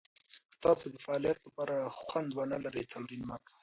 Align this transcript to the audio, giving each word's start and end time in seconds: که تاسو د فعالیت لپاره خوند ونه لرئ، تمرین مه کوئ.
که 0.51 0.57
تاسو 0.65 0.85
د 0.89 0.95
فعالیت 1.05 1.37
لپاره 1.47 1.75
خوند 2.03 2.29
ونه 2.33 2.57
لرئ، 2.63 2.83
تمرین 2.93 3.21
مه 3.29 3.37
کوئ. 3.45 3.57